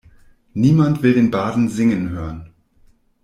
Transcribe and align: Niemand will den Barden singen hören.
Niemand 0.55 1.03
will 1.03 1.13
den 1.13 1.29
Barden 1.29 1.69
singen 1.69 2.09
hören. 2.09 2.55